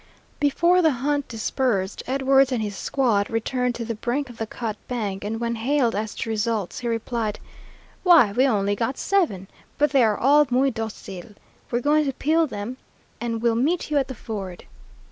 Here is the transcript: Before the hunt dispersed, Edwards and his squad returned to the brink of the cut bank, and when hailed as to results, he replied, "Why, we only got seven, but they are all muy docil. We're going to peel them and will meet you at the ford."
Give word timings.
Before 0.39 0.81
the 0.81 0.89
hunt 0.93 1.27
dispersed, 1.27 2.01
Edwards 2.07 2.51
and 2.51 2.59
his 2.59 2.75
squad 2.75 3.29
returned 3.29 3.75
to 3.75 3.85
the 3.85 3.93
brink 3.93 4.31
of 4.31 4.37
the 4.39 4.47
cut 4.47 4.75
bank, 4.87 5.23
and 5.23 5.39
when 5.39 5.53
hailed 5.53 5.93
as 5.95 6.15
to 6.15 6.29
results, 6.31 6.79
he 6.79 6.87
replied, 6.87 7.39
"Why, 8.01 8.31
we 8.31 8.47
only 8.47 8.75
got 8.75 8.97
seven, 8.97 9.47
but 9.77 9.91
they 9.91 10.01
are 10.01 10.17
all 10.17 10.47
muy 10.49 10.71
docil. 10.71 11.35
We're 11.69 11.81
going 11.81 12.05
to 12.05 12.13
peel 12.13 12.47
them 12.47 12.77
and 13.21 13.43
will 13.43 13.53
meet 13.53 13.91
you 13.91 13.97
at 13.99 14.07
the 14.07 14.15
ford." 14.15 14.63